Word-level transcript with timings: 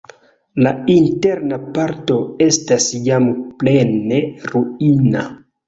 La 0.63 0.69
interna 0.93 1.59
parto 1.75 2.17
estas 2.47 2.89
jam 3.11 3.29
plene 3.63 4.21
ruina. 4.53 5.27